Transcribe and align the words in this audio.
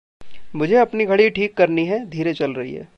मुझे 0.55 0.75
अपनी 0.75 1.05
घड़ी 1.05 1.29
ठीक 1.29 1.53
करनी 1.57 1.85
है। 1.85 2.05
धीरे 2.05 2.33
चल 2.33 2.53
रही 2.53 2.73
है। 2.73 2.87